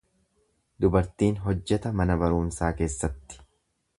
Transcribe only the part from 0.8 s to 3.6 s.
Dubartiin hojjeta mana barumsaa keessatti.